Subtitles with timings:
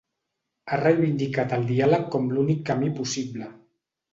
[0.71, 3.53] Ha reivindicat el diàleg com l’únic camí possible.